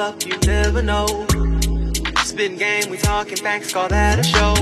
[0.00, 1.06] up, you never know.
[2.24, 4.54] Spin game, we talking banks, call that a show.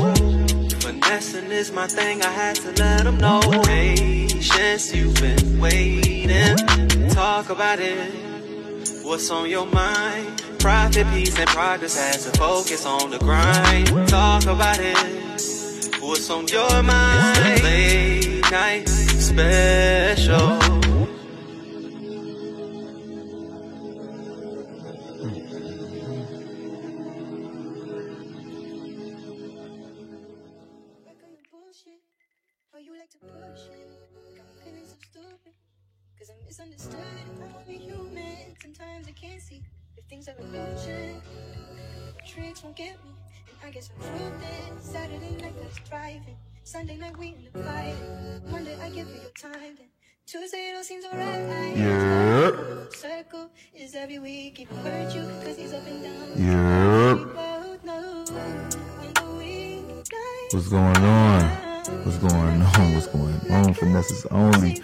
[0.80, 3.40] Finessing is my thing, I had to let them know.
[3.64, 6.56] Patience, you've been waiting.
[7.08, 8.12] Talk about it.
[9.02, 10.42] What's on your mind?
[10.58, 14.08] Profit, peace, and progress has to focus on the grind.
[14.08, 14.96] Talk about it.
[16.00, 17.62] What's on your mind?
[17.62, 20.63] Late night special.
[40.24, 41.20] Things are illusion.
[42.26, 43.10] Tricks won't get me.
[43.48, 44.44] And I guess I'm proved.
[44.80, 46.36] Saturday night I was driving.
[46.62, 47.94] Sunday night we in the fight.
[48.50, 49.76] Monday I give you your time.
[49.76, 49.88] Then
[50.26, 51.76] Tuesday it all seems alright.
[51.76, 52.94] Yep.
[52.94, 54.66] Circle is every week.
[54.82, 57.16] Hurt you cause he's up and down.
[57.16, 57.18] Yep.
[57.18, 61.42] We both know when the weeknights What's going on?
[62.04, 62.94] What's going on?
[62.94, 63.74] What's going on?
[63.74, 64.80] Finessers only.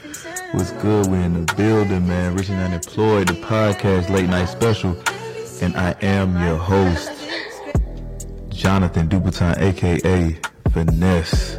[0.52, 1.06] What's good?
[1.06, 2.34] We're in the building, man.
[2.34, 4.96] Rich and Unemployed, the podcast late night special.
[5.62, 7.10] And I am your host,
[8.48, 10.38] Jonathan Dupiton, aka
[10.72, 11.56] Finesse.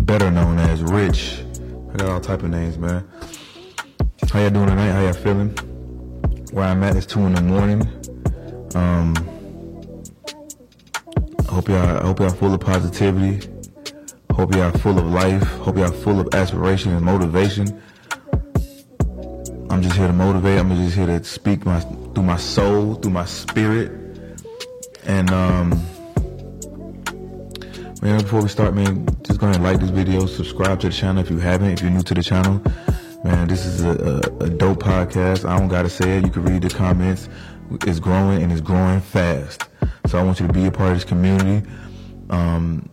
[0.00, 1.44] Better known as Rich.
[1.92, 3.08] I got all type of names, man.
[4.32, 4.90] How y'all doing tonight?
[4.90, 5.50] How y'all feeling?
[6.50, 7.82] Where I'm at is two in the morning.
[8.74, 9.14] Um
[11.48, 13.48] I hope y'all I hope y'all full of positivity.
[14.32, 15.44] Hope y'all full of life.
[15.58, 17.80] Hope y'all full of aspiration and motivation.
[19.78, 20.58] I'm just here to motivate.
[20.58, 23.92] I'm just here to speak my through my soul, through my spirit.
[25.04, 25.70] And um
[28.02, 30.92] man, before we start, man, just go ahead and like this video, subscribe to the
[30.92, 32.60] channel if you haven't, if you're new to the channel.
[33.22, 35.48] Man, this is a, a, a dope podcast.
[35.48, 36.26] I don't gotta say it.
[36.26, 37.28] You can read the comments.
[37.86, 39.62] It's growing and it's growing fast.
[40.06, 41.64] So I want you to be a part of this community.
[42.30, 42.90] Um,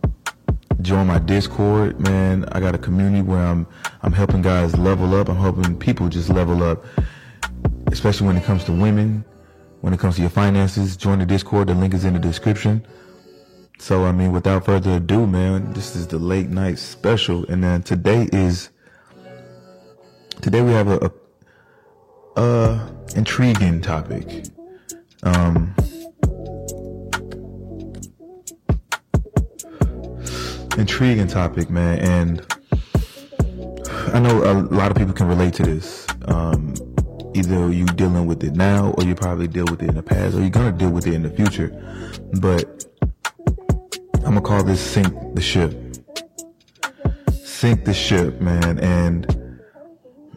[0.82, 2.44] join my Discord, man.
[2.52, 3.66] I got a community where I'm
[4.02, 5.28] I'm helping guys level up.
[5.28, 6.84] I'm helping people just level up,
[7.88, 9.24] especially when it comes to women.
[9.80, 11.68] When it comes to your finances, join the Discord.
[11.68, 12.86] The link is in the description.
[13.78, 17.82] So I mean, without further ado, man, this is the late night special, and then
[17.82, 18.70] today is
[20.40, 21.12] today we have a,
[22.36, 24.46] a, intriguing topic.
[25.22, 25.74] Um,
[30.78, 32.46] intriguing topic, man, and
[34.12, 36.06] I know a lot of people can relate to this.
[36.26, 36.74] Um,
[37.34, 40.34] either you dealing with it now, or you probably deal with it in the past,
[40.34, 41.68] or you're gonna deal with it in the future.
[42.40, 42.84] But
[44.16, 45.74] I'm gonna call this "sink the ship."
[47.44, 49.24] Sink the ship, man, and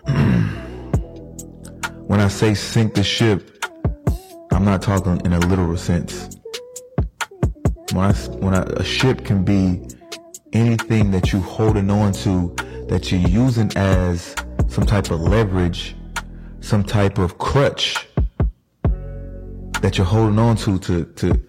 [2.07, 3.65] when I say sink the ship,
[4.51, 6.29] I'm not talking in a literal sense.
[7.91, 9.81] When I, when I, a ship can be
[10.53, 12.53] anything that you holding on to
[12.87, 14.35] that you're using as
[14.67, 15.95] some type of leverage,
[16.61, 18.07] some type of crutch
[19.81, 21.41] that you're holding on to to to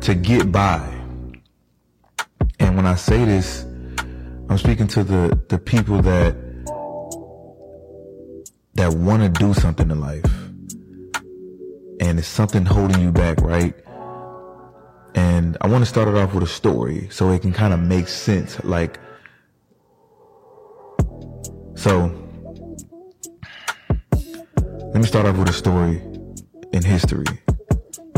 [0.00, 0.80] to get by.
[2.58, 3.64] And when I say this,
[4.48, 6.36] I'm speaking to the the people that
[8.74, 10.46] that want to do something in life
[12.00, 13.74] and it's something holding you back, right?
[15.16, 17.80] And I want to start it off with a story so it can kind of
[17.80, 18.62] make sense.
[18.62, 19.00] Like,
[21.74, 22.12] so
[24.12, 26.02] let me start off with a story
[26.72, 27.24] in history.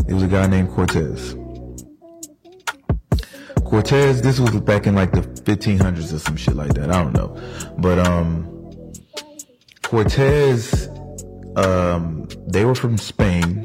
[0.09, 1.35] It was a guy named Cortez.
[3.63, 6.91] Cortez, this was back in like the 1500s or some shit like that.
[6.91, 7.39] I don't know.
[7.77, 8.93] But, um,
[9.83, 10.89] Cortez,
[11.55, 13.63] um, they were from Spain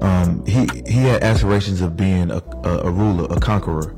[0.00, 3.94] um, he he had aspirations of being a, a, a ruler, a conqueror,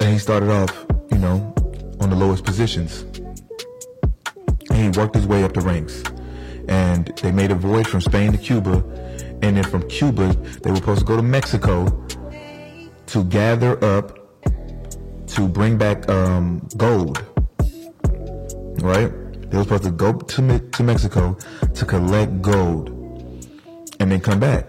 [0.00, 1.54] and he started off, you know,
[2.00, 3.02] on the lowest positions.
[4.70, 6.02] And he worked his way up the ranks,
[6.68, 8.84] and they made a voyage from Spain to Cuba,
[9.42, 12.06] and then from Cuba they were supposed to go to Mexico
[13.06, 14.16] to gather up
[15.28, 17.24] to bring back um, gold,
[18.82, 19.10] right?
[19.50, 21.36] They were supposed to go to Me- to Mexico
[21.74, 22.99] to collect gold
[24.00, 24.66] and then come back.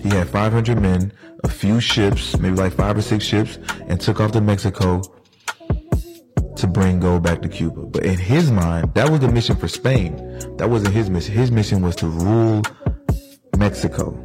[0.00, 1.12] He had 500 men,
[1.44, 5.02] a few ships, maybe like five or six ships, and took off to Mexico
[6.56, 7.82] to bring gold back to Cuba.
[7.82, 10.16] But in his mind, that was the mission for Spain.
[10.56, 11.34] That wasn't his mission.
[11.34, 12.62] His mission was to rule
[13.58, 14.16] Mexico.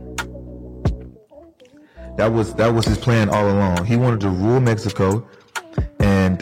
[2.17, 3.85] That was that was his plan all along.
[3.85, 5.27] He wanted to rule Mexico
[5.99, 6.41] and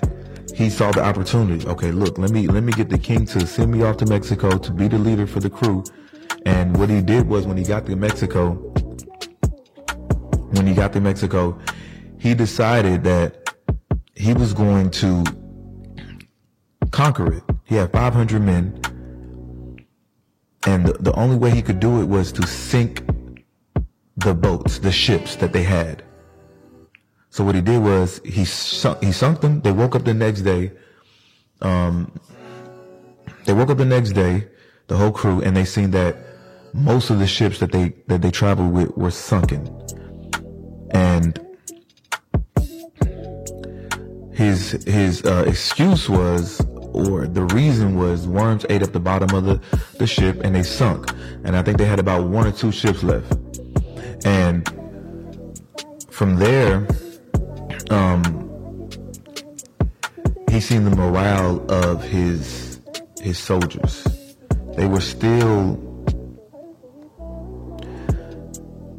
[0.56, 1.68] he saw the opportunity.
[1.68, 4.60] Okay, look, let me let me get the king to send me off to Mexico
[4.60, 5.84] to be the leader for the crew.
[6.46, 8.54] And what he did was when he got to Mexico,
[10.52, 11.60] when he got to Mexico,
[12.20, 13.56] he decided that
[14.16, 15.24] he was going to
[16.92, 17.44] conquer it.
[17.66, 18.80] He had 500 men,
[20.66, 23.04] and the, only way he could do it was to sink
[24.18, 26.04] the boats, the ships that they had.
[27.30, 29.62] So what he did was he sunk, he sunk them.
[29.62, 30.72] They woke up the next day.
[31.62, 32.12] Um,
[33.46, 34.48] they woke up the next day,
[34.88, 36.16] the whole crew, and they seen that
[36.74, 39.70] most of the ships that they that they traveled with were sunken,
[40.92, 41.40] and
[44.34, 46.60] his his uh, excuse was,
[46.94, 49.62] or the reason was, worms ate up the bottom of the
[49.98, 51.12] the ship and they sunk,
[51.44, 53.32] and I think they had about one or two ships left,
[54.26, 54.68] and
[56.10, 56.88] from there
[57.92, 58.90] um,
[60.50, 62.82] he seen the morale of his
[63.22, 64.08] his soldiers.
[64.76, 65.93] They were still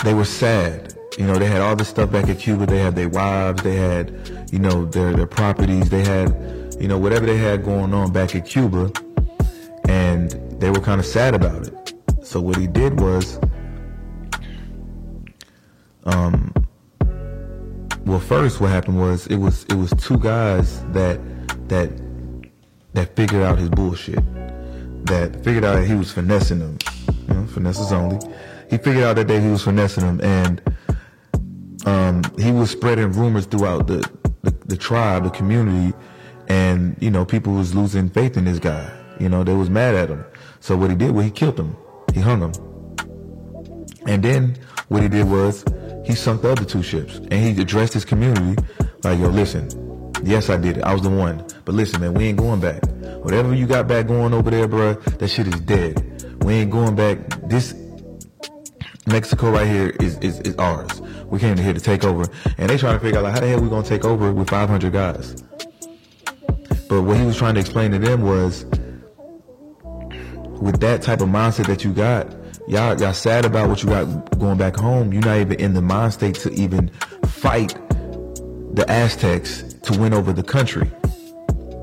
[0.05, 0.95] they were sad.
[1.19, 2.67] You know, they had all this stuff back in Cuba.
[2.67, 3.63] They had their wives.
[3.63, 5.89] They had, you know, their their properties.
[5.89, 8.93] They had, you know, whatever they had going on back in Cuba,
[9.89, 10.31] and
[10.61, 11.95] they were kind of sad about it.
[12.23, 13.39] So what he did was,
[16.05, 16.53] um,
[18.05, 21.19] well, first what happened was it was it was two guys that
[21.69, 21.91] that
[22.93, 24.21] that figured out his bullshit.
[25.07, 26.79] That figured out that he was finessing them.
[27.29, 28.19] You know, finessers only.
[28.75, 30.61] He figured out that day he was finessing them, and
[31.87, 34.05] um, he was spreading rumors throughout the,
[34.43, 35.97] the the tribe, the community,
[36.49, 38.93] and you know people was losing faith in this guy.
[39.21, 40.25] You know they was mad at him.
[40.59, 41.77] So what he did was he killed him.
[42.13, 42.53] He hung him.
[44.09, 44.57] And then
[44.89, 45.65] what he did was
[46.05, 48.61] he sunk the other two ships and he addressed his community
[49.05, 49.71] like, yo, listen,
[50.25, 50.83] yes, I did it.
[50.83, 51.47] I was the one.
[51.65, 52.83] But listen, man, we ain't going back.
[53.23, 56.43] Whatever you got back going over there, bro, that shit is dead.
[56.43, 57.19] We ain't going back.
[57.49, 57.73] This
[59.07, 61.01] Mexico right here is, is, is ours.
[61.27, 62.27] We came here to take over.
[62.59, 64.49] And they trying to figure out like, how the hell we gonna take over with
[64.49, 65.43] 500 guys?
[66.89, 68.65] But what he was trying to explain to them was,
[70.61, 72.33] with that type of mindset that you got,
[72.67, 75.13] y'all y'all sad about what you got going back home.
[75.13, 76.89] You're not even in the mind state to even
[77.27, 77.75] fight
[78.75, 80.91] the Aztecs to win over the country,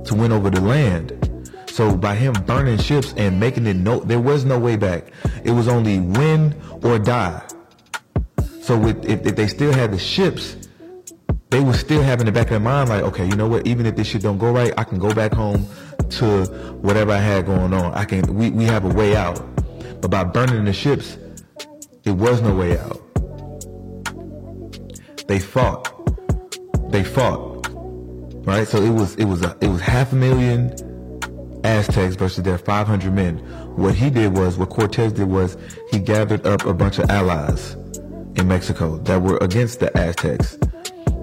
[0.06, 1.12] to win over the land.
[1.72, 5.06] So by him burning ships and making it no, there was no way back.
[5.46, 6.54] It was only win
[6.84, 7.42] or die.
[8.62, 10.58] So with, if, if they still had the ships,
[11.50, 13.66] they were still having the back of their mind like, okay, you know what?
[13.66, 15.66] Even if this shit don't go right, I can go back home
[16.10, 16.46] to
[16.82, 17.94] whatever I had going on.
[17.94, 18.22] I can.
[18.36, 19.40] We we have a way out.
[20.02, 21.18] But by burning the ships,
[22.04, 23.00] it was no way out.
[25.28, 25.88] They fought.
[26.92, 27.70] They fought.
[28.46, 28.68] Right?
[28.68, 30.76] So it was it was a, it was half a million
[31.64, 33.38] Aztecs versus their 500 men.
[33.76, 35.58] What he did was what Cortez did was
[35.92, 37.74] he gathered up a bunch of allies
[38.36, 40.58] in Mexico that were against the Aztecs.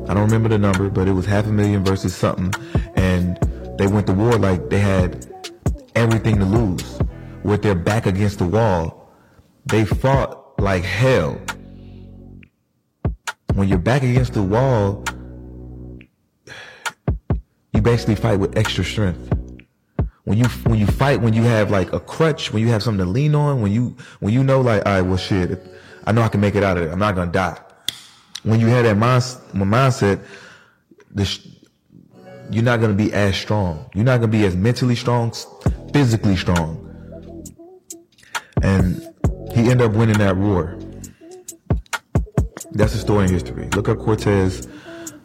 [0.09, 2.52] I don't remember the number, but it was half a million versus something
[2.97, 3.38] and
[3.78, 5.26] they went to war like they had
[5.95, 6.99] everything to lose
[7.45, 9.12] with their back against the wall.
[9.66, 11.40] They fought like hell.
[13.54, 15.04] When you're back against the wall,
[17.73, 19.38] you basically fight with extra strength.
[20.28, 23.04] When you when you fight, when you have like a crutch, when you have something
[23.04, 25.66] to lean on, when you when you know like, all right, well, shit,
[26.04, 26.92] I know I can make it out of it.
[26.92, 27.58] I'm not gonna die.
[28.42, 29.23] When you have that mind,
[29.54, 30.20] mindset,
[31.11, 31.25] the
[32.50, 33.90] you're not gonna be as strong.
[33.94, 35.32] You're not gonna be as mentally strong,
[35.92, 36.85] physically strong
[38.62, 39.02] and
[39.52, 40.78] he ended up winning that war.
[42.73, 43.68] That's a story in history.
[43.70, 44.66] Look up Cortez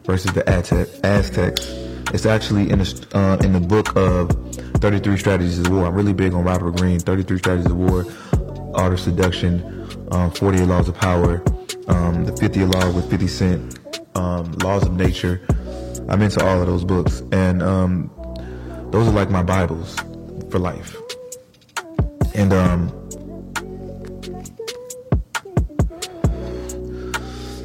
[0.04, 1.83] versus the Aztecs.
[2.14, 4.30] It's actually in the uh, in the book of
[4.80, 5.86] 33 Strategies of War.
[5.86, 7.00] I'm really big on Robert Greene.
[7.00, 8.06] 33 Strategies of War,
[8.74, 11.42] Art of Seduction, um, 48 Laws of Power,
[11.88, 13.80] um, the 50th Law with 50 Cent,
[14.14, 15.44] um, Laws of Nature.
[16.08, 18.12] I'm into all of those books, and um,
[18.92, 19.96] those are like my Bibles
[20.52, 20.96] for life.
[22.36, 23.04] And um,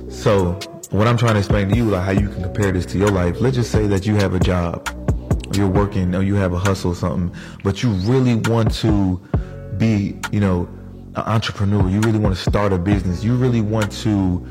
[0.10, 0.60] So
[0.92, 3.12] what I'm trying to explain to you, like how you can compare this to your
[3.12, 3.40] life.
[3.40, 4.90] Let's just say that you have a job,
[5.54, 9.18] you're working, or you have a hustle or something, but you really want to
[9.78, 10.68] be, you know,
[11.16, 11.88] an entrepreneur.
[11.90, 13.24] You really want to start a business.
[13.24, 14.46] You really want to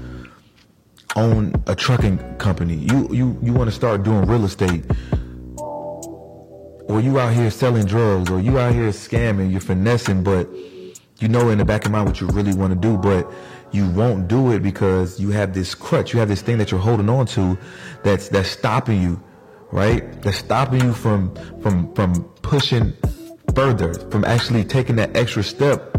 [1.16, 2.76] own a trucking company.
[2.76, 4.84] You you you want to start doing real estate.
[6.88, 10.48] Or you out here selling drugs, or you out here scamming, you're finessing, but
[11.18, 13.30] you know in the back of mind what you really want to do, but
[13.72, 16.80] you won't do it because you have this crutch, you have this thing that you're
[16.80, 17.58] holding on to
[18.02, 19.22] that's that's stopping you
[19.70, 20.22] right?
[20.22, 22.94] That's stopping you from from from pushing
[23.54, 25.96] further, from actually taking that extra step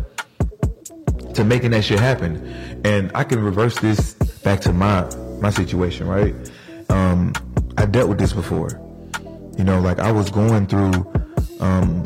[1.33, 2.45] to making that shit happen.
[2.83, 5.09] And I can reverse this back to my
[5.41, 6.35] my situation, right?
[6.89, 7.33] Um,
[7.77, 8.69] I dealt with this before.
[9.57, 11.11] You know, like I was going through
[11.59, 12.05] um,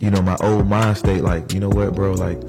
[0.00, 2.40] you know, my old mind state, like, you know what, bro, like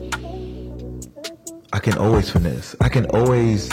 [1.73, 2.75] I can always finesse.
[2.81, 3.69] I can always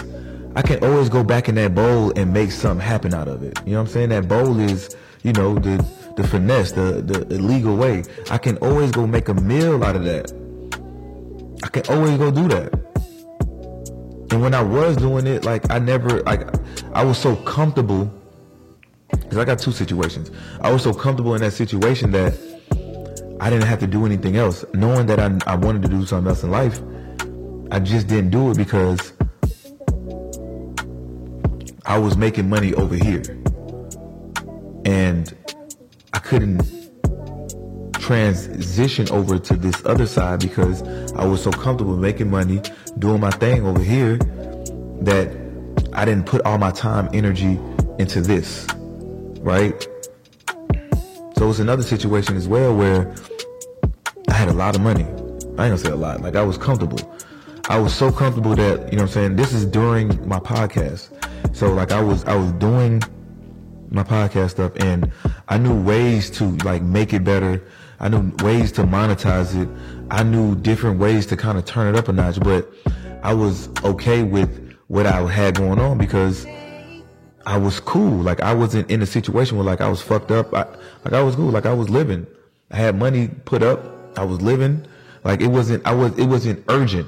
[0.55, 3.59] I can always go back in that bowl and make something happen out of it.
[3.65, 4.09] You know what I'm saying?
[4.11, 5.85] That bowl is, you know, the
[6.17, 8.05] the finesse, the the illegal way.
[8.31, 10.33] I can always go make a meal out of that.
[11.63, 12.73] I can always go do that.
[14.31, 16.43] And when I was doing it, like I never like
[16.93, 18.13] I was so comfortable
[19.11, 20.31] because I got two situations.
[20.61, 22.39] I was so comfortable in that situation that
[23.41, 24.65] I didn't have to do anything else.
[24.75, 26.81] Knowing that I, I wanted to do something else in life,
[27.71, 29.13] I just didn't do it because
[31.85, 33.23] I was making money over here.
[34.85, 35.35] And
[36.15, 36.63] I couldn't
[37.95, 40.83] transition over to this other side because
[41.13, 42.63] I was so comfortable making money,
[42.99, 44.17] doing my thing over here
[45.03, 45.31] that
[45.93, 47.59] I didn't put all my time, energy
[47.99, 48.67] into this.
[49.41, 49.87] Right?
[51.37, 53.15] So it's another situation as well where
[54.29, 55.05] I had a lot of money.
[55.05, 56.23] I ain't gonna say a lot.
[56.23, 57.15] Like I was comfortable.
[57.69, 59.37] I was so comfortable that, you know what I'm saying?
[59.37, 61.11] This is during my podcast.
[61.55, 63.03] So like I was I was doing
[63.91, 65.13] my podcast stuff and
[65.49, 67.63] I knew ways to like make it better.
[68.01, 69.69] I knew ways to monetize it.
[70.11, 72.73] I knew different ways to kind of turn it up a notch, but
[73.23, 76.47] I was okay with what I had going on because
[77.45, 78.23] I was cool.
[78.23, 80.55] Like I wasn't in a situation where like I was fucked up.
[80.55, 80.65] I,
[81.05, 81.51] like I was cool.
[81.51, 82.27] Like I was living.
[82.71, 84.19] I had money put up.
[84.19, 84.87] I was living.
[85.23, 85.87] Like it wasn't.
[85.87, 86.19] I was.
[86.19, 87.07] It wasn't urgent.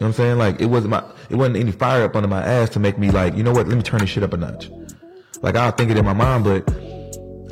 [0.00, 0.38] You know what I'm saying?
[0.38, 3.10] Like it wasn't my, it wasn't any fire up under my ass to make me
[3.10, 3.68] like, you know what?
[3.68, 4.70] Let me turn this shit up a notch.
[5.42, 6.66] Like I'll think it in my mind, but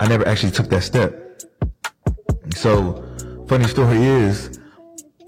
[0.01, 1.43] I never actually took that step.
[2.55, 3.05] So
[3.49, 4.59] funny story is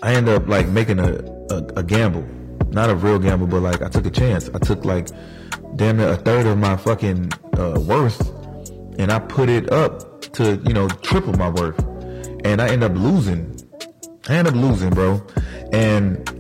[0.03, 1.17] I ended up like making a,
[1.51, 2.27] a, a gamble,
[2.71, 4.49] not a real gamble, but like I took a chance.
[4.55, 5.09] I took like
[5.77, 8.19] damn near a third of my fucking uh, worth
[8.99, 11.79] and I put it up to, you know, triple my worth.
[12.47, 13.61] And I end up losing.
[14.27, 15.21] I end up losing, bro.
[15.71, 16.40] And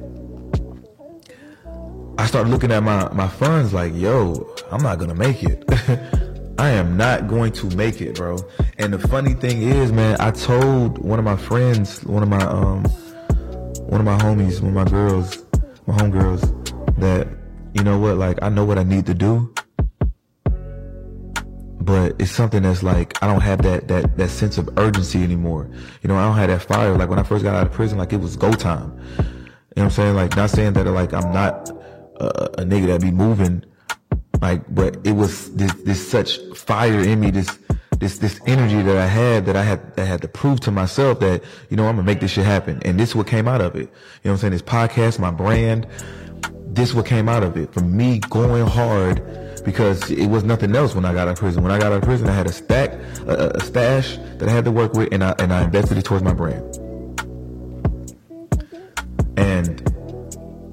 [2.20, 5.64] I started looking at my, my funds like, yo, I'm not gonna make it.
[6.58, 8.36] I am not going to make it, bro.
[8.76, 12.44] And the funny thing is, man, I told one of my friends, one of my
[12.44, 12.84] um
[13.88, 15.46] one of my homies, one of my girls,
[15.86, 16.42] my homegirls,
[16.98, 17.26] that,
[17.72, 19.50] you know what, like I know what I need to do.
[21.80, 25.70] But it's something that's like I don't have that that that sense of urgency anymore.
[26.02, 26.94] You know, I don't have that fire.
[26.98, 28.92] Like when I first got out of prison, like it was go time.
[29.16, 29.24] You know
[29.74, 30.16] what I'm saying?
[30.16, 31.79] Like not saying that like I'm not
[32.26, 33.64] a, nigga that be moving
[34.40, 37.58] like but it was this this such fire in me this
[38.00, 41.20] this this energy that I had that I had that had to prove to myself
[41.20, 42.80] that you know I'm gonna make this shit happen.
[42.84, 43.80] And this what came out of it.
[43.80, 43.90] You know
[44.22, 44.52] what I'm saying?
[44.52, 45.86] This podcast my brand
[46.72, 47.72] this what came out of it.
[47.74, 49.22] From me going hard
[49.64, 51.62] because it was nothing else when I got out of prison.
[51.62, 52.92] When I got out of prison I had a stack
[53.26, 56.04] a, a stash that I had to work with and I and I invested it
[56.04, 56.64] towards my brand.
[59.36, 59.89] And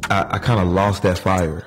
[0.10, 1.66] I, I kind of lost that fire.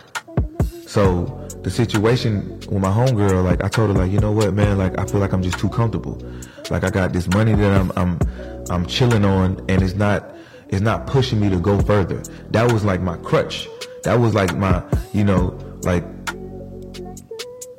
[0.86, 1.24] So
[1.62, 4.98] the situation with my homegirl, like I told her, like you know what, man, like
[4.98, 6.20] I feel like I'm just too comfortable.
[6.70, 8.18] Like I got this money that I'm I'm
[8.70, 10.34] I'm chilling on, and it's not
[10.68, 12.22] it's not pushing me to go further.
[12.50, 13.68] That was like my crutch.
[14.04, 14.82] That was like my
[15.12, 16.04] you know like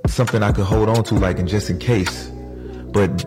[0.08, 2.30] something I could hold on to, like and just in case.
[2.94, 3.26] But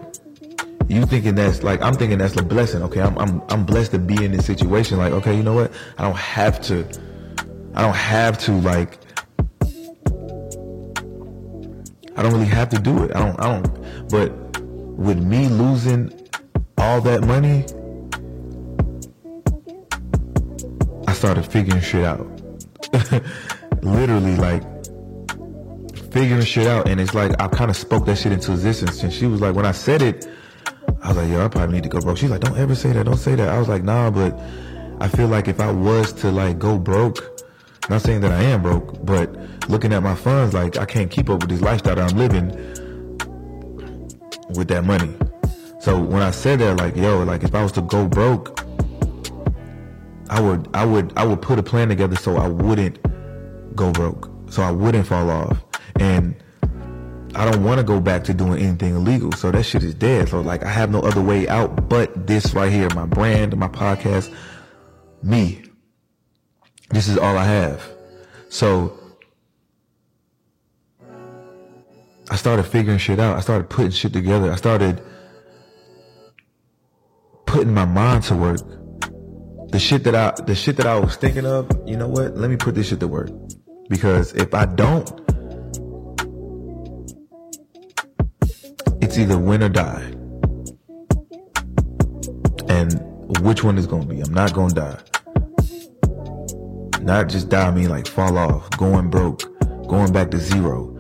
[0.89, 2.83] you thinking that's like I'm thinking that's a blessing.
[2.85, 4.99] Okay, I'm I'm I'm blessed to be in this situation.
[4.99, 5.73] Like okay, you know what?
[5.99, 6.87] I don't have to
[7.75, 8.99] I don't have to like
[12.17, 13.15] I don't really have to do it.
[13.15, 14.31] I don't I don't but
[14.97, 16.13] with me losing
[16.79, 17.65] all that money
[21.09, 22.27] I started figuring shit out.
[23.83, 24.63] Literally like
[26.13, 29.13] figuring shit out and it's like I kind of spoke that shit into existence and
[29.13, 30.29] she was like when I said it
[31.03, 32.19] I was like yo I probably need to go broke.
[32.19, 33.05] She's like don't ever say that.
[33.05, 33.49] Don't say that.
[33.49, 34.39] I was like nah but
[35.01, 37.34] I feel like if I was to like go broke
[37.89, 39.35] not saying that I am broke, but
[39.69, 42.49] looking at my funds, like I can't keep up with this lifestyle that I'm living
[44.51, 45.15] with that money.
[45.81, 48.61] So when I said that, like, yo, like if I was to go broke,
[50.31, 52.99] I would, I would, I would put a plan together so I wouldn't
[53.77, 55.63] go broke, so I wouldn't fall off,
[56.01, 56.35] and
[57.35, 59.33] I don't want to go back to doing anything illegal.
[59.33, 60.29] So that shit is dead.
[60.29, 63.69] So like I have no other way out but this right here, my brand, my
[63.69, 64.33] podcast,
[65.23, 65.63] me.
[66.91, 67.83] This is all I have.
[68.49, 68.99] So
[72.31, 73.37] I started figuring shit out.
[73.37, 74.51] I started putting shit together.
[74.53, 75.03] I started
[77.47, 78.61] putting my mind to work.
[79.71, 82.37] The shit that I the shit that I was thinking of, you know what?
[82.37, 83.31] Let me put this shit to work.
[83.89, 85.09] Because if I don't,
[89.03, 90.03] it's either win or die.
[92.69, 93.01] And
[93.41, 94.21] which one is gonna be?
[94.21, 95.14] I'm not gonna die.
[97.05, 99.43] Not just die, I mean like fall off, going broke,
[99.87, 100.91] going back to zero.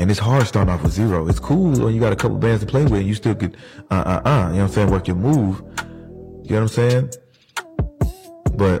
[0.00, 1.28] And it's hard starting off with zero.
[1.28, 3.56] It's cool when you got a couple bands to play with and you still could,
[3.92, 4.90] uh, uh, uh, you know what I'm saying?
[4.90, 5.62] Work your move.
[6.42, 7.10] You know what I'm saying?
[8.56, 8.80] But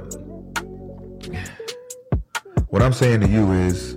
[2.70, 3.96] what I'm saying to you is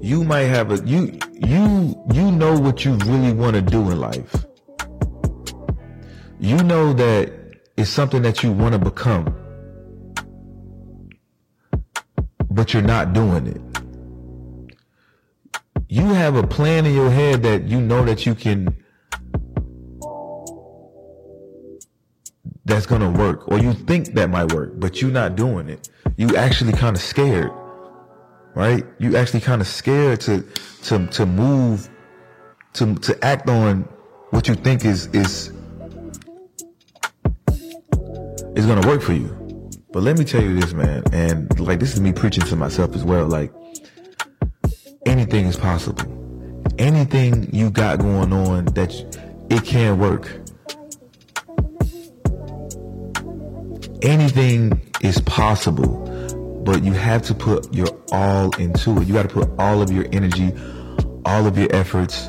[0.00, 4.00] you might have a, you, you, you know what you really want to do in
[4.00, 4.44] life.
[6.40, 7.32] You know that
[7.76, 9.32] it's something that you want to become,
[12.62, 13.60] but you're not doing it.
[15.88, 18.76] You have a plan in your head that you know that you can
[22.64, 25.88] that's gonna work or you think that might work but you're not doing it.
[26.16, 27.50] You actually kind of scared
[28.54, 28.86] right?
[29.00, 30.42] You actually kind of scared to
[30.84, 31.88] to to move
[32.74, 33.88] to to act on
[34.30, 35.48] what you think is is
[38.54, 39.41] is gonna work for you
[39.92, 42.94] but let me tell you this man and like this is me preaching to myself
[42.94, 43.52] as well like
[45.06, 46.06] anything is possible.
[46.78, 48.92] Anything you got going on that
[49.50, 50.30] it can work.
[54.02, 59.06] Anything is possible, but you have to put your all into it.
[59.06, 60.52] You got to put all of your energy,
[61.24, 62.28] all of your efforts,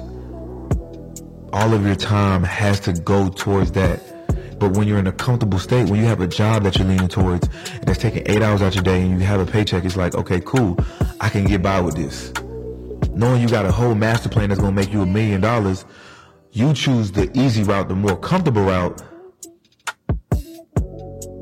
[1.51, 4.12] all of your time has to go towards that.
[4.63, 7.09] But when you're in a comfortable state, when you have a job that you're leaning
[7.09, 9.97] towards, and that's taking eight hours out your day, and you have a paycheck, it's
[9.97, 10.77] like, okay, cool,
[11.19, 12.31] I can get by with this
[13.13, 15.85] knowing you got a whole master plan that's to make you a million dollars,
[16.51, 19.01] you choose the easy route, the more comfortable route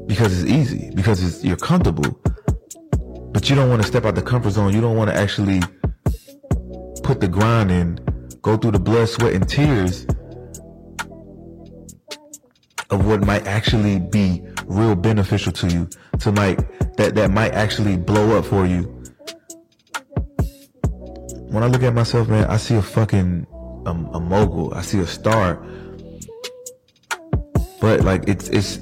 [0.07, 2.19] because it's easy, because it's, you're comfortable.
[3.31, 4.73] But you don't want to step out the comfort zone.
[4.73, 5.61] You don't want to actually
[7.03, 7.97] put the grind in,
[8.41, 10.05] go through the blood, sweat, and tears
[12.91, 16.57] of what might actually be real beneficial to you, to might
[16.97, 19.01] that that might actually blow up for you
[21.51, 23.45] when I look at myself, man, I see a fucking
[23.85, 24.73] um, a mogul.
[24.73, 25.61] I see a star.
[27.81, 28.79] But like it's it's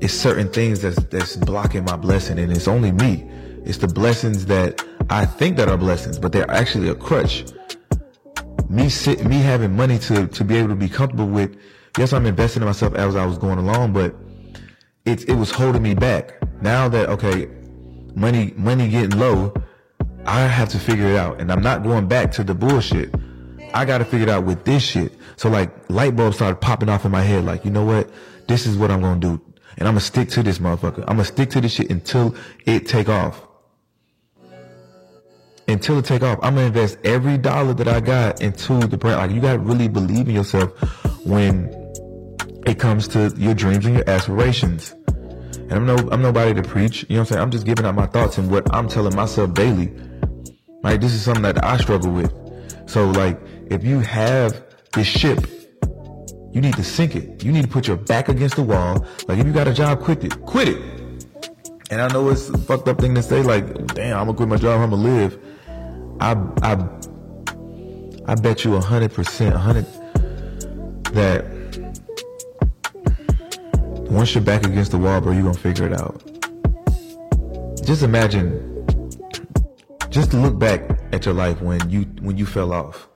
[0.00, 3.28] it's certain things that's that's blocking my blessing, and it's only me.
[3.64, 7.44] It's the blessings that I think that are blessings, but they're actually a crutch.
[8.68, 11.56] Me sit, me having money to to be able to be comfortable with.
[11.98, 14.14] Yes, I'm investing in myself as I was going along, but
[15.04, 16.38] it it was holding me back.
[16.62, 17.48] Now that okay,
[18.14, 19.52] money money getting low,
[20.24, 21.40] I have to figure it out.
[21.40, 23.14] And I'm not going back to the bullshit.
[23.74, 25.12] I got to figure it out with this shit.
[25.36, 27.44] So like light bulbs started popping off in my head.
[27.44, 28.10] Like, you know what?
[28.46, 29.42] This is what I'm to do.
[29.78, 31.04] And I'm to stick to this motherfucker.
[31.08, 33.46] I'm to stick to this shit until it take off.
[35.66, 36.38] Until it take off.
[36.42, 39.18] I'm to invest every dollar that I got into the brand.
[39.18, 40.70] Like you got to really believe in yourself
[41.24, 41.81] when
[42.66, 44.94] it comes to your dreams and your aspirations.
[45.56, 47.02] And I'm no, I'm nobody to preach.
[47.08, 47.42] You know what I'm saying?
[47.42, 49.92] I'm just giving out my thoughts and what I'm telling myself daily.
[50.82, 51.00] Right?
[51.00, 52.32] This is something that I struggle with.
[52.86, 55.46] So like, if you have this ship,
[56.52, 57.42] you need to sink it.
[57.42, 59.06] You need to put your back against the wall.
[59.26, 60.38] Like if you got a job, quit it.
[60.42, 60.82] Quit it.
[61.90, 64.48] And I know it's a fucked up thing to say, like, damn, I'm gonna quit
[64.48, 65.38] my job, I'm gonna live.
[66.20, 66.72] I I
[68.26, 69.86] I bet you a hundred percent, a hundred
[71.12, 71.44] that
[74.12, 76.22] once you're back against the wall, bro, you're gonna figure it out.
[77.84, 78.68] Just imagine
[80.10, 83.08] just look back at your life when you when you fell off,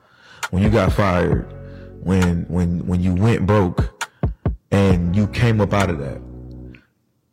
[0.50, 1.46] when you got fired,
[2.00, 4.04] when when when you went broke,
[4.70, 6.20] and you came up out of that.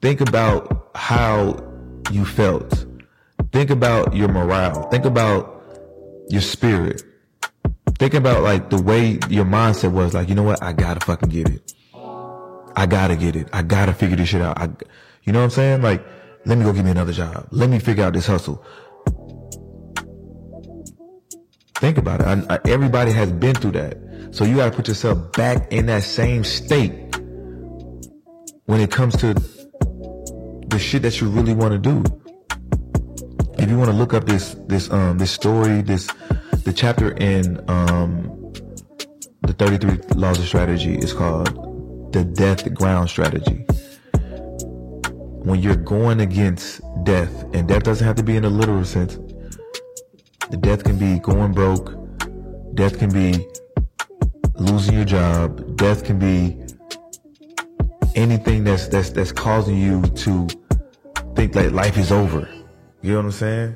[0.01, 1.63] Think about how
[2.11, 2.85] you felt.
[3.53, 4.89] Think about your morale.
[4.89, 5.63] Think about
[6.29, 7.01] your spirit.
[7.97, 10.61] Think about like the way your mindset was like, you know what?
[10.61, 11.73] I gotta fucking get it.
[12.75, 13.47] I gotta get it.
[13.53, 14.57] I gotta figure this shit out.
[14.59, 14.69] I,
[15.23, 15.81] you know what I'm saying?
[15.81, 16.05] Like,
[16.45, 17.47] let me go get me another job.
[17.51, 18.63] Let me figure out this hustle.
[21.75, 22.27] Think about it.
[22.27, 23.97] I, I, everybody has been through that.
[24.31, 27.15] So you got to put yourself back in that same state
[28.65, 32.03] when it comes to the shit that you really want to do.
[33.57, 36.07] If you want to look up this this um this story, this
[36.63, 38.53] the chapter in um
[39.41, 41.72] the 33 laws of strategy is called
[42.13, 43.65] the death ground strategy.
[45.43, 49.17] When you're going against death, and death doesn't have to be in a literal sense,
[50.49, 52.03] the death can be going broke,
[52.75, 53.47] Death can be
[54.55, 55.77] losing your job.
[55.77, 56.57] Death can be
[58.15, 60.47] anything that's that's that's causing you to
[61.35, 62.49] think like life is over.
[63.03, 63.75] You know what I'm saying?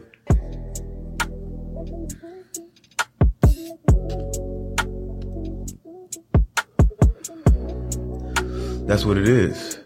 [8.87, 9.79] That's what it is.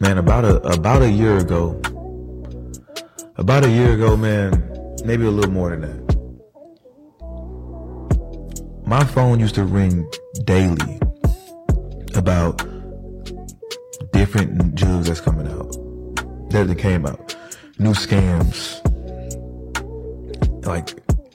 [0.00, 1.80] Man, about a about a year ago,
[3.36, 4.50] about a year ago, man,
[5.04, 6.02] maybe a little more than that.
[8.84, 10.10] My phone used to ring
[10.42, 10.98] daily
[12.16, 12.66] about
[14.12, 15.70] different jewels that's coming out
[16.50, 17.21] that came out
[17.82, 18.80] new scams.
[20.64, 20.90] Like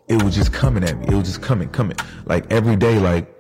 [0.08, 1.08] it was just coming at me.
[1.08, 1.98] It was just coming, coming.
[2.26, 3.34] Like every day, like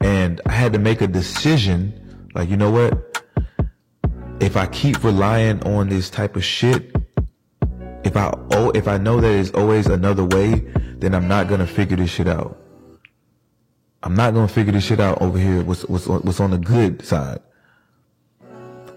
[0.00, 3.22] and I had to make a decision, like, you know what?
[4.40, 6.94] If I keep relying on this type of shit,
[8.04, 10.60] if I oh if I know that it's always another way,
[10.98, 12.56] then I'm not gonna figure this shit out.
[14.02, 15.64] I'm not gonna figure this shit out over here.
[15.64, 17.40] What's what's what's on the good side?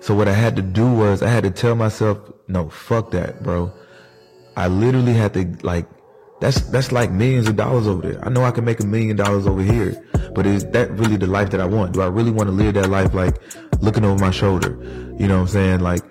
[0.10, 2.18] So what I had to do was I had to tell myself,
[2.48, 3.72] no, fuck that, bro.
[4.58, 5.86] I literally had to like,
[6.42, 8.26] that's that's like millions of dollars over there.
[8.26, 11.28] I know I can make a million dollars over here, but is that really the
[11.28, 11.92] life that I want?
[11.92, 13.40] Do I really want to live that life like
[13.82, 14.80] looking over my shoulder?
[15.20, 15.82] You know what I'm saying?
[15.82, 16.02] Like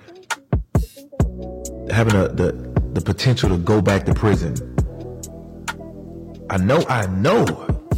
[1.91, 2.53] having a, the
[2.93, 4.55] the potential to go back to prison.
[6.51, 7.47] I know, I know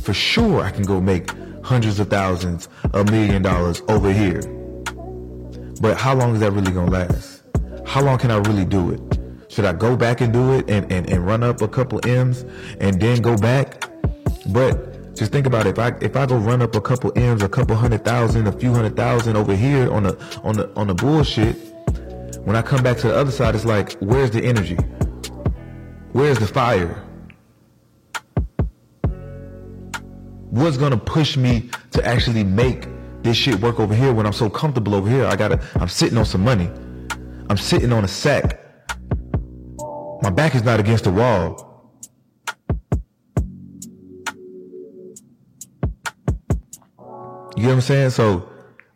[0.03, 1.31] for sure I can go make
[1.63, 4.41] hundreds of thousands, a million dollars over here.
[5.81, 7.43] But how long is that really gonna last?
[7.87, 9.01] How long can I really do it?
[9.49, 12.45] Should I go back and do it and, and, and run up a couple M's
[12.81, 13.91] and then go back?
[14.49, 15.71] But just think about it.
[15.71, 18.53] If I if I go run up a couple M's, a couple hundred thousand, a
[18.53, 21.57] few hundred thousand over here on the on the on the bullshit,
[22.45, 24.77] when I come back to the other side, it's like, where's the energy?
[26.13, 27.05] Where's the fire?
[30.51, 32.87] What's gonna push me to actually make
[33.23, 35.27] this shit work over here when I'm so comfortable over here.
[35.27, 36.71] I gotta, I'm sitting on some money.
[37.49, 38.59] I'm sitting on a sack.
[40.23, 41.67] My back is not against the wall.
[47.57, 48.11] You get what I'm saying?
[48.11, 48.49] So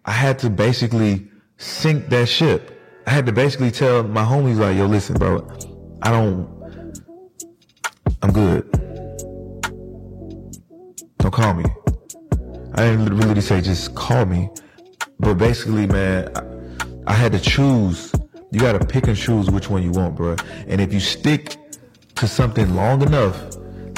[0.05, 2.71] I had to basically sink that ship.
[3.07, 5.47] I had to basically tell my homies like, yo, listen, bro,
[6.01, 6.49] I don't,
[8.23, 8.71] I'm good.
[11.19, 11.65] Don't call me.
[12.77, 14.51] I didn't really say just call me,
[15.21, 16.29] but basically, man,
[17.07, 18.13] I, I had to choose.
[18.51, 20.35] You got to pick and choose which one you want, bro.
[20.67, 21.57] And if you stick
[22.17, 23.41] to something long enough,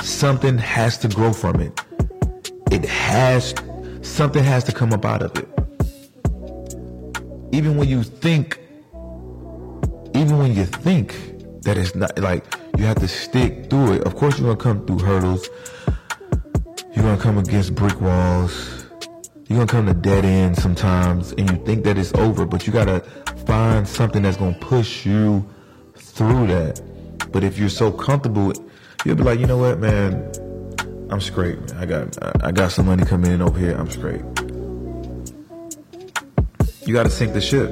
[0.02, 1.80] something has to grow from it.
[2.70, 3.54] It has,
[4.02, 5.48] something has to come up out of it.
[7.52, 8.58] Even when you think,
[10.14, 11.14] even when you think
[11.62, 12.44] that it's not like
[12.76, 14.04] you have to stick through it.
[14.04, 15.48] Of course, you're gonna come through hurdles.
[16.96, 18.86] You're gonna come against brick walls.
[19.48, 22.72] You're gonna come to dead ends sometimes, and you think that it's over, but you
[22.72, 23.00] gotta
[23.46, 25.46] find something that's gonna push you
[25.94, 26.80] through that.
[27.32, 28.54] But if you're so comfortable,
[29.04, 30.14] you'll be like, you know what, man,
[31.10, 31.60] I'm straight.
[31.60, 31.76] Man.
[31.76, 33.76] I got I got some money coming in over here.
[33.76, 34.22] I'm straight.
[36.86, 37.68] You gotta sink the ship,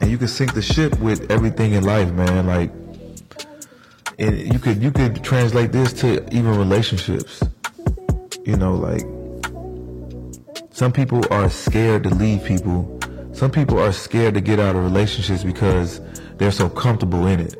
[0.00, 2.48] and you can sink the ship with everything in life, man.
[2.48, 2.72] Like,
[4.18, 7.44] and you could you could translate this to even relationships
[8.50, 9.02] you know, like
[10.72, 12.98] some people are scared to leave people.
[13.32, 16.00] Some people are scared to get out of relationships because
[16.36, 17.54] they're so comfortable in it.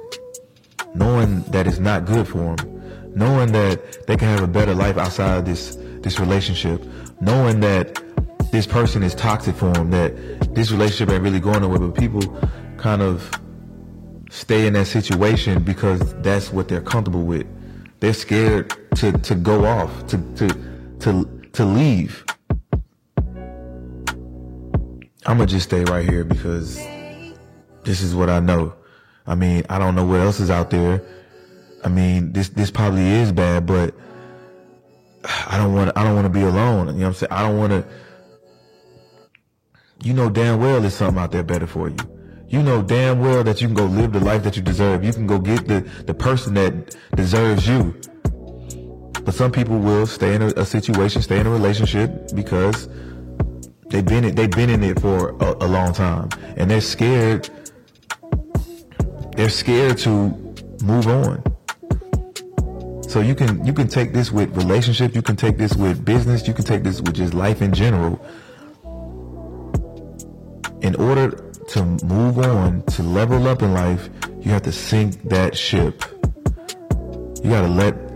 [0.97, 3.15] Knowing that it's not good for them.
[3.15, 6.85] Knowing that they can have a better life outside of this, this relationship.
[7.21, 8.03] Knowing that
[8.51, 10.13] this person is toxic for them, that
[10.57, 12.37] this relationship ain't really going nowhere, but people
[12.79, 13.31] kind of
[14.31, 17.47] stay in that situation because that's what they're comfortable with.
[18.01, 20.70] They're scared to, to go off, to, to,
[21.01, 22.25] to to leave.
[25.27, 26.77] I'm gonna just stay right here because
[27.85, 28.75] this is what I know.
[29.27, 31.03] I mean, I don't know what else is out there.
[31.85, 33.95] I mean, this this probably is bad, but
[35.25, 36.89] I don't want I don't want to be alone.
[36.89, 37.33] You know what I'm saying?
[37.33, 37.85] I don't want to.
[40.03, 41.97] You know damn well there's something out there better for you.
[42.49, 45.05] You know damn well that you can go live the life that you deserve.
[45.05, 47.95] You can go get the the person that deserves you.
[49.31, 52.89] But some people will stay in a, a situation, stay in a relationship because
[53.89, 57.49] they've been in, they've been in it for a, a long time, and they're scared.
[59.37, 60.11] They're scared to
[60.83, 61.45] move on.
[63.09, 66.49] So you can you can take this with relationship, you can take this with business,
[66.49, 68.21] you can take this with just life in general.
[70.83, 71.31] in order
[71.69, 76.03] to move on, to level up in life, you have to sink that ship.
[77.45, 78.10] You gotta let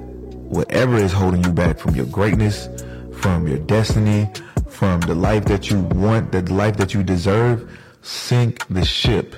[0.54, 2.68] whatever is holding you back from your greatness,
[3.12, 4.30] from your destiny,
[4.68, 7.70] from the life that you want, the life that you deserve,
[8.02, 9.34] sink the ship.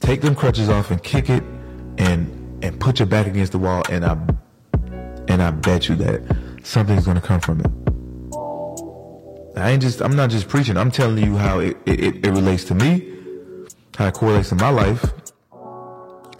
[0.00, 1.42] Take them crutches off and kick it
[1.98, 4.16] and and put your back against the wall and I
[5.26, 6.20] and I bet you that
[6.62, 7.70] something's gonna come from it.
[9.58, 12.64] I ain't just I'm not just preaching, I'm telling you how it, it, it relates
[12.64, 13.12] to me,
[13.96, 15.04] how it correlates to my life.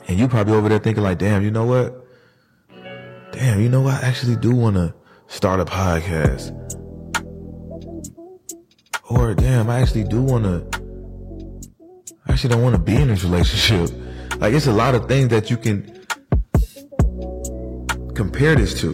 [0.09, 2.02] And you probably over there thinking like, damn, you know what?
[3.33, 3.87] Damn, you know?
[3.87, 4.95] I actually do wanna
[5.27, 6.53] start a podcast.
[9.09, 10.65] Or damn, I actually do wanna
[12.27, 13.91] I actually don't wanna be in this relationship.
[14.39, 16.05] Like it's a lot of things that you can
[18.15, 18.91] compare this to?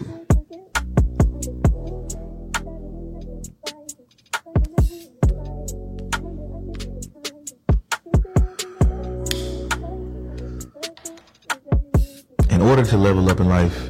[12.49, 13.88] In order to level up in life,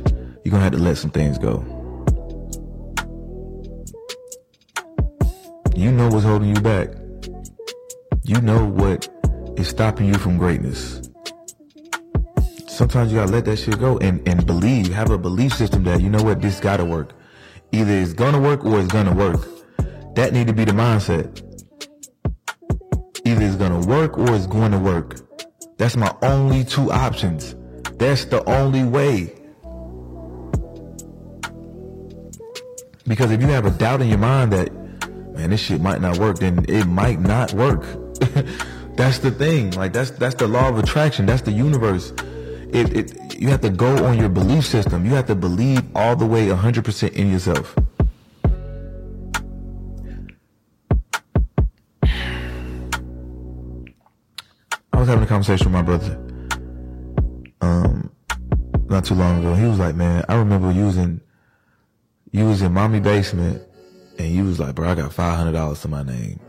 [0.49, 1.63] you're gonna have to let some things go.
[5.75, 6.89] You know what's holding you back.
[8.23, 9.07] You know what
[9.57, 11.09] is stopping you from greatness
[12.79, 15.99] sometimes you gotta let that shit go and, and believe, have a belief system that,
[15.99, 17.11] you know what, this gotta work.
[17.73, 19.45] Either it's gonna work or it's gonna work.
[20.15, 21.43] That need to be the mindset.
[23.25, 25.19] Either it's gonna work or it's going to work.
[25.77, 27.53] That's my only two options.
[27.97, 29.38] That's the only way.
[33.09, 34.71] Because if you have a doubt in your mind that,
[35.33, 37.83] man, this shit might not work, then it might not work.
[38.95, 39.71] that's the thing.
[39.71, 41.25] Like that's that's the law of attraction.
[41.25, 42.13] That's the universe
[42.71, 45.05] it, it, you have to go on your belief system.
[45.05, 47.75] You have to believe all the way 100% in yourself.
[54.93, 56.19] I was having a conversation with my brother,
[57.61, 58.11] um,
[58.89, 59.55] not too long ago.
[59.55, 61.21] He was like, "Man, I remember using,
[62.31, 63.61] you was in mommy basement,
[64.17, 66.39] and you was like, bro, I got five hundred dollars to my name.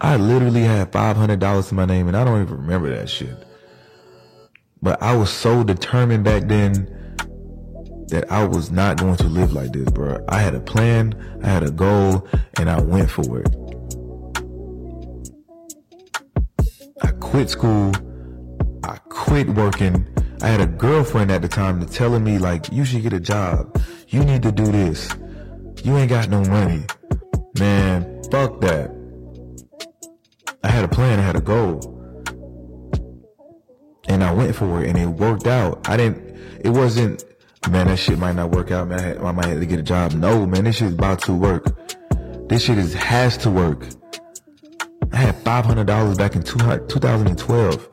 [0.00, 3.08] I literally had five hundred dollars to my name, and I don't even remember that
[3.08, 3.36] shit."
[4.82, 6.92] But I was so determined back then
[8.08, 10.24] that I was not going to live like this, bro.
[10.28, 12.26] I had a plan, I had a goal,
[12.58, 13.48] and I went for it.
[17.02, 17.92] I quit school.
[18.84, 20.06] I quit working.
[20.42, 23.80] I had a girlfriend at the time telling me like, you should get a job.
[24.08, 25.08] You need to do this.
[25.82, 26.84] You ain't got no money.
[27.58, 28.90] Man, fuck that.
[30.62, 31.18] I had a plan.
[31.18, 31.96] I had a goal
[34.08, 35.88] and I went for it and it worked out.
[35.88, 37.24] I didn't, it wasn't,
[37.70, 38.98] man, that shit might not work out, man.
[38.98, 40.12] I, had, I might have to get a job.
[40.12, 41.66] No, man, this shit is about to work.
[42.48, 43.86] This shit is, has to work.
[45.12, 47.88] I had $500 back in two, 2012.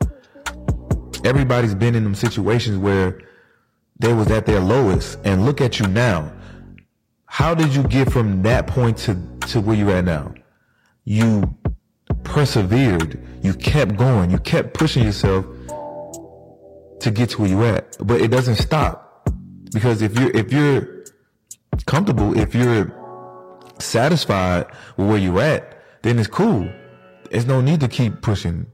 [1.24, 3.18] Everybody's been in them situations where
[3.98, 6.32] they was at their lowest and look at you now.
[7.26, 9.16] How did you get from that point to,
[9.48, 10.34] to where you're at now?
[11.04, 11.56] You
[12.22, 13.20] persevered.
[13.42, 14.30] You kept going.
[14.30, 15.46] You kept pushing yourself
[17.00, 17.96] to get to where you at.
[18.00, 19.28] But it doesn't stop.
[19.72, 21.04] Because if you're if you're
[21.86, 22.92] comfortable, if you're
[23.78, 26.68] satisfied with where you're at, then it's cool.
[27.30, 28.66] There's no need to keep pushing.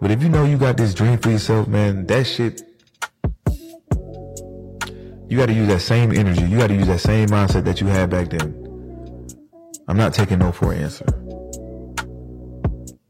[0.00, 2.62] But if you know you got this dream for yourself, man, that shit
[5.28, 6.42] you got to use that same energy.
[6.42, 8.62] You got to use that same mindset that you had back then.
[9.88, 11.06] I'm not taking no for an answer.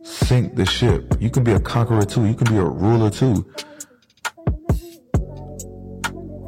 [0.03, 1.14] Sink the ship.
[1.20, 2.27] You can be a conqueror too.
[2.27, 3.46] You can be a ruler too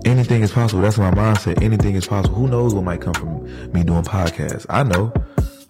[0.08, 0.82] anything is possible.
[0.82, 1.62] That's my mindset.
[1.62, 2.34] Anything is possible.
[2.34, 4.66] Who knows what might come from me doing podcasts?
[4.68, 5.12] I know.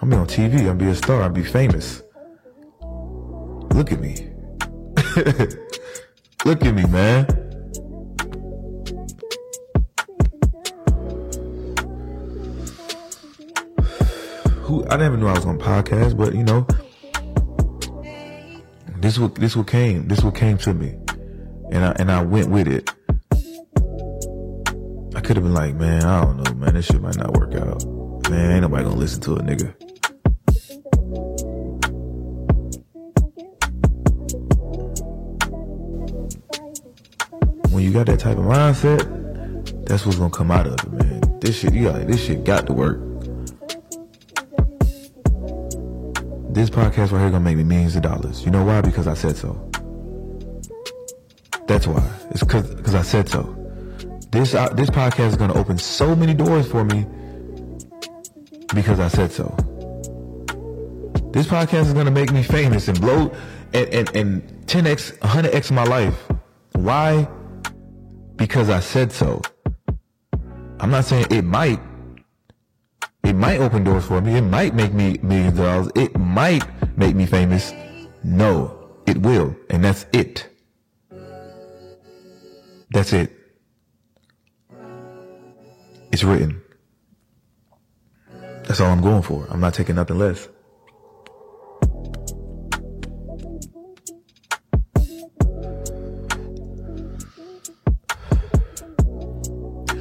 [0.01, 0.69] I'm be on TV.
[0.69, 1.23] I'm be a star.
[1.23, 2.03] I'm be famous.
[3.73, 4.28] Look at me.
[6.45, 7.27] Look at me, man.
[14.63, 16.67] Who I never knew I was on podcast, but you know,
[19.01, 20.09] this what this what came.
[20.09, 20.97] This what came to me,
[21.73, 22.91] and I and I went with it
[25.19, 27.53] I could have been like, man, I don't know, man, this shit might not work
[27.57, 27.85] out.
[28.31, 29.75] Man, ain't nobody gonna listen to a nigga.
[37.79, 41.39] When you got that type of mindset, that's what's gonna come out of it, man.
[41.39, 42.99] This shit, you got this shit got to work.
[46.53, 48.45] This podcast right here gonna make me millions of dollars.
[48.45, 48.81] You know why?
[48.81, 49.71] Because I said so.
[51.69, 52.05] That's why.
[52.31, 53.43] It's cause, cause I said so.
[54.33, 57.07] This uh, this podcast is to open so many doors for me
[58.75, 59.55] because I said so.
[61.33, 63.33] This podcast is gonna make me famous and blow
[63.73, 66.29] and, and, and 10x, 100x my life.
[66.73, 67.29] Why?
[68.39, 69.43] Because I said so.
[70.81, 71.81] I'm not saying it might.
[73.25, 74.37] It might open doors for me.
[74.37, 75.89] It might make me millions of dollars.
[75.97, 76.65] It might
[76.97, 77.75] make me famous.
[78.23, 79.55] No, it will.
[79.69, 80.49] And that's it.
[82.91, 83.33] That's it.
[86.13, 86.63] It's written.
[88.65, 89.47] That's all I'm going for.
[89.51, 90.49] I'm not taking nothing less.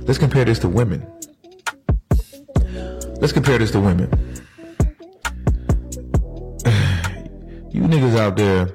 [0.08, 1.06] Let's compare this to women.
[3.20, 4.10] Let's compare this to women.
[7.70, 8.70] You niggas out there,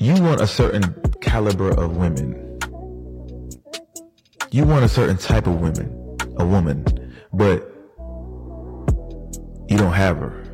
[0.00, 2.58] you want a certain caliber of women.
[4.50, 6.84] You want a certain type of women, a woman,
[7.32, 7.70] but
[9.68, 10.44] you don't have her.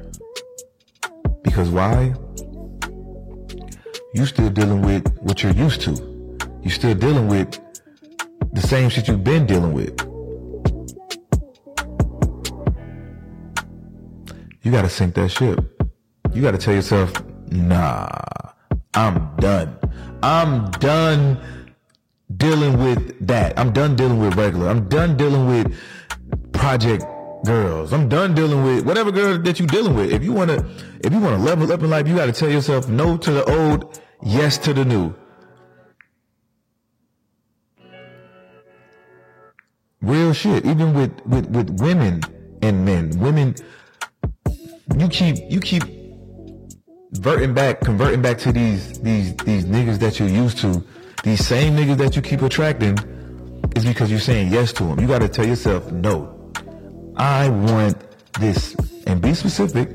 [1.43, 2.13] Because why?
[4.13, 5.93] You still dealing with what you're used to.
[6.63, 7.59] You still dealing with
[8.55, 10.01] the same shit you've been dealing with.
[14.63, 15.61] You gotta sink that ship.
[16.33, 17.13] You gotta tell yourself,
[17.51, 18.09] nah,
[18.95, 19.77] I'm done.
[20.23, 21.39] I'm done
[22.37, 23.59] dealing with that.
[23.59, 24.69] I'm done dealing with regular.
[24.69, 25.77] I'm done dealing with
[26.53, 27.05] project
[27.45, 27.93] girls.
[27.93, 30.13] I'm done dealing with whatever girl that you're dealing with.
[30.13, 30.65] If you wanna,
[31.03, 34.01] if you wanna level up in life, you gotta tell yourself no to the old,
[34.23, 35.15] yes to the new.
[40.05, 40.65] Real shit.
[40.67, 42.23] Even with, with, with women
[42.63, 43.11] and men.
[43.19, 43.55] Women,
[44.99, 45.83] you keep, you keep
[47.13, 50.85] verting back, converting back to these, these, these niggas that you're used to.
[51.23, 52.99] These same niggas that you keep attracting
[53.75, 55.01] is because you're saying yes to them.
[55.01, 56.53] You gotta tell yourself, no,
[57.17, 57.97] I want
[58.41, 58.77] this.
[59.07, 59.89] And be specific.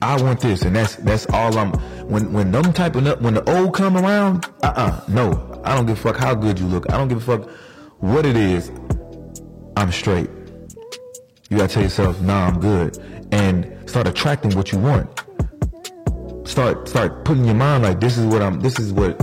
[0.00, 0.62] I want this.
[0.62, 1.72] And that's, that's all I'm,
[2.08, 5.60] when, when them typing up, when the old come around, uh-uh, no.
[5.64, 6.90] I don't give a fuck how good you look.
[6.90, 7.50] I don't give a fuck
[7.98, 8.70] what it is.
[9.76, 10.30] I'm straight.
[11.48, 12.98] You gotta tell yourself, nah, I'm good.
[13.32, 15.08] And start attracting what you want.
[16.48, 19.20] Start start putting your mind like this is what I'm this is what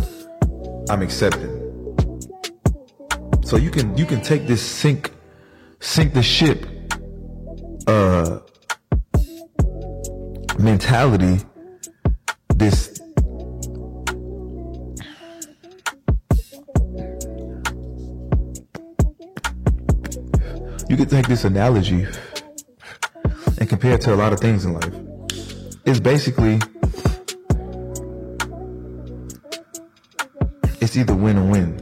[0.89, 1.59] I'm accepting.
[3.43, 5.11] So you can you can take this sink
[5.79, 6.65] sink the ship
[7.87, 8.39] uh
[10.59, 11.43] mentality
[12.55, 12.92] this
[20.93, 22.05] you could take this analogy
[23.57, 24.93] and compare it to a lot of things in life.
[25.87, 26.59] It's basically
[30.79, 31.79] it's either win or win.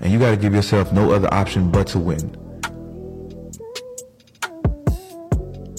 [0.00, 2.30] And you got to give yourself no other option but to win.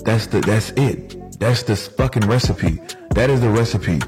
[0.05, 1.39] That's the that's it.
[1.39, 2.79] That's the fucking recipe.
[3.15, 3.99] That is the recipe.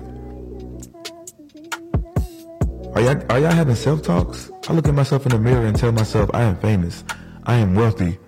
[2.93, 4.51] Are y'all are y'all having self talks?
[4.69, 7.03] I look at myself in the mirror and tell myself I am famous.
[7.45, 8.19] I am wealthy.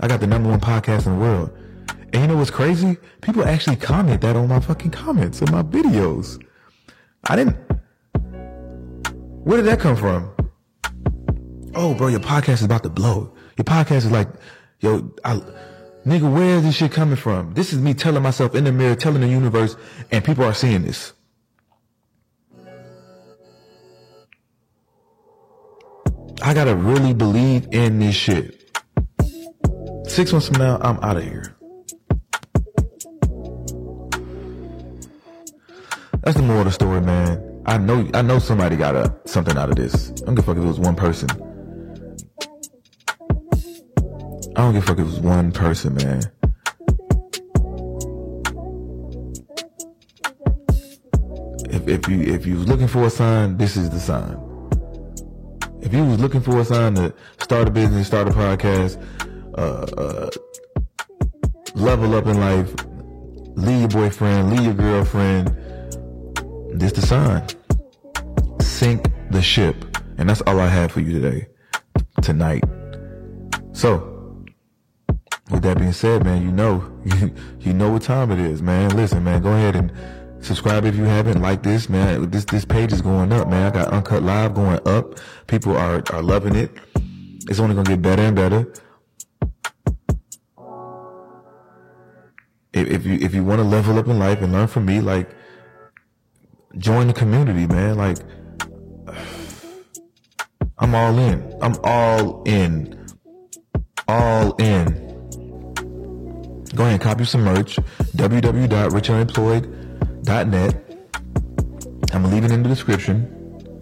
[0.00, 1.50] I got the number one podcast in the world.
[2.12, 2.96] And you know what's crazy?
[3.22, 6.42] People actually comment that on my fucking comments in my videos.
[7.24, 7.56] I didn't.
[9.44, 10.30] Where did that come from?
[11.74, 13.34] Oh, bro, your podcast is about to blow.
[13.56, 14.28] Your podcast is like,
[14.80, 15.40] yo, I,
[16.06, 17.54] nigga, where is this shit coming from?
[17.54, 19.76] This is me telling myself in the mirror, telling the universe,
[20.12, 21.13] and people are seeing this.
[26.42, 28.60] I gotta really believe in this shit.
[30.06, 31.56] Six months from now, I'm out of here.
[36.22, 37.62] That's the moral of the story, man.
[37.66, 40.10] I know, I know somebody got a, something out of this.
[40.10, 41.28] I don't give a fuck if it was one person.
[44.56, 46.22] I don't give a fuck if it was one person, man.
[51.70, 54.53] If, if you if you was looking for a sign, this is the sign.
[55.94, 59.00] You was looking for a sign to start a business, start a podcast,
[59.56, 60.28] uh, uh,
[61.76, 62.74] level up in life,
[63.54, 65.56] leave your boyfriend, leave your girlfriend,
[66.72, 67.46] this the sign.
[68.60, 69.76] Sink the ship.
[70.18, 71.46] And that's all I have for you today,
[72.22, 72.64] tonight.
[73.70, 74.44] So,
[75.52, 78.96] with that being said, man, you know, you, you know what time it is, man.
[78.96, 79.92] Listen, man, go ahead and
[80.44, 81.40] subscribe if you haven't.
[81.40, 82.30] Like this, man.
[82.30, 83.66] This this page is going up, man.
[83.66, 85.18] I got Uncut Live going up.
[85.46, 86.70] People are are loving it.
[87.48, 88.72] It's only gonna get better and better.
[92.72, 95.00] If, if you if you want to level up in life and learn from me,
[95.00, 95.30] like
[96.78, 97.96] join the community, man.
[97.96, 98.18] Like
[100.78, 101.58] I'm all in.
[101.62, 103.06] I'm all in.
[104.08, 105.04] All in.
[106.74, 107.78] Go ahead and copy some merch.
[110.24, 110.74] www.richunemployed.net.
[112.12, 113.80] I'm gonna leave it in the description.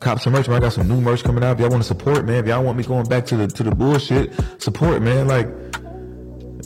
[0.00, 0.58] Cop some merch, man.
[0.58, 1.52] I got some new merch coming out.
[1.52, 2.36] If y'all want to support, man.
[2.36, 5.26] If y'all want me going back to the to the bullshit, support, man.
[5.26, 5.48] Like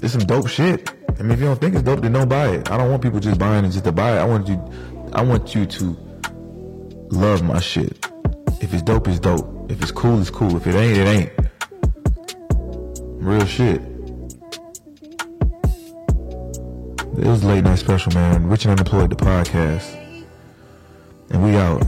[0.02, 0.90] it's some dope shit.
[1.18, 2.70] I mean, if you don't think it's dope, then don't buy it.
[2.70, 4.20] I don't want people just buying it just to buy it.
[4.20, 4.60] I want you,
[5.12, 5.96] I want you to
[7.10, 8.06] love my shit.
[8.60, 9.70] If it's dope, it's dope.
[9.70, 10.56] If it's cool, it's cool.
[10.56, 11.32] If it ain't, it ain't.
[13.22, 13.91] Real shit.
[17.18, 18.48] It was late night special, man.
[18.48, 19.94] Rich and Unemployed, the podcast.
[21.30, 21.82] And we out.